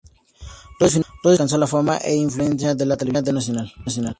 Rhodes 0.79 0.93
finalmente 0.95 1.29
alcanza 1.29 1.59
la 1.59 1.67
fama 1.67 1.97
e 2.01 2.11
influencia 2.15 2.73
de 2.73 2.87
la 2.87 2.97
televisión 2.97 3.35
nacional. 3.35 3.69